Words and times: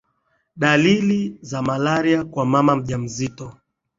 dalili 0.55 1.37
za 1.41 1.61
maralia 1.61 2.23
kwa 2.25 2.45
mama 2.45 2.75
mjamzito 2.75 3.57